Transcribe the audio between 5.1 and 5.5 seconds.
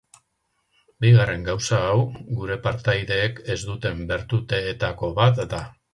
bat